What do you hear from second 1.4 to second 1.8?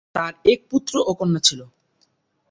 ছিল।